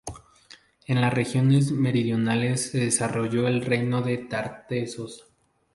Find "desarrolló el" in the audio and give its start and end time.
2.79-3.61